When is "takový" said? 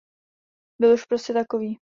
1.33-1.77